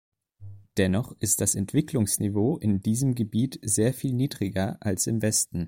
Dennoch 0.77 1.15
ist 1.19 1.41
das 1.41 1.53
Entwicklungsniveau 1.53 2.57
in 2.57 2.81
diesem 2.81 3.13
Gebiet 3.13 3.59
sehr 3.61 3.93
viel 3.93 4.13
niedriger 4.13 4.77
als 4.79 5.05
im 5.05 5.21
Westen. 5.21 5.59